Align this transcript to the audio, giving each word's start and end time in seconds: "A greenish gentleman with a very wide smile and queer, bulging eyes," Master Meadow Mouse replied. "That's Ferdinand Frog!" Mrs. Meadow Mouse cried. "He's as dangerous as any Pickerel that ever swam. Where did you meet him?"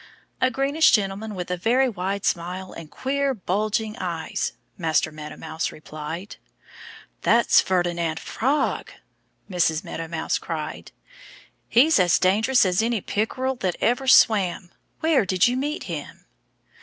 "A 0.41 0.49
greenish 0.49 0.89
gentleman 0.89 1.35
with 1.35 1.51
a 1.51 1.57
very 1.57 1.87
wide 1.87 2.25
smile 2.25 2.73
and 2.73 2.89
queer, 2.89 3.35
bulging 3.35 3.95
eyes," 3.97 4.53
Master 4.75 5.11
Meadow 5.11 5.37
Mouse 5.37 5.71
replied. 5.71 6.37
"That's 7.21 7.61
Ferdinand 7.61 8.19
Frog!" 8.19 8.89
Mrs. 9.47 9.83
Meadow 9.83 10.07
Mouse 10.07 10.39
cried. 10.39 10.91
"He's 11.69 11.99
as 11.99 12.17
dangerous 12.17 12.65
as 12.65 12.81
any 12.81 12.99
Pickerel 12.99 13.57
that 13.57 13.75
ever 13.79 14.07
swam. 14.07 14.71
Where 15.01 15.23
did 15.23 15.47
you 15.47 15.55
meet 15.55 15.83
him?" 15.83 16.25